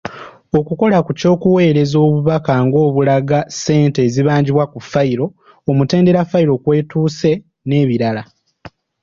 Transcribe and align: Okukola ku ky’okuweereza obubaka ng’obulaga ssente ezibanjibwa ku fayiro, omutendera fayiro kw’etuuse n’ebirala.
Okukola 0.59 0.97
ku 1.05 1.11
ky’okuweereza 1.19 1.97
obubaka 2.07 2.53
ng’obulaga 2.65 3.39
ssente 3.53 3.99
ezibanjibwa 4.07 4.65
ku 4.73 4.79
fayiro, 4.91 5.27
omutendera 5.69 6.21
fayiro 6.31 6.53
kw’etuuse 6.63 7.31
n’ebirala. 7.67 8.23